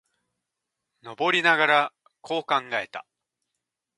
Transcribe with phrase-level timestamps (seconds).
[1.03, 3.05] 登りながら、こう考えた。